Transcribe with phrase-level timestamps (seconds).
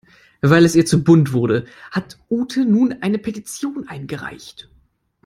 [0.41, 4.67] Weil es ihr zu bunt wurde, hat Ute nun eine Petition eingereicht.